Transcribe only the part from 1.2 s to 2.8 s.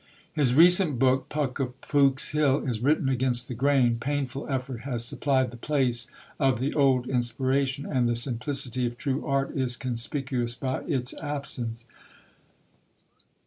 Puck of Pook's Hill, is